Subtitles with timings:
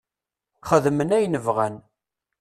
[0.69, 1.75] Xeddmen ayen bɣan.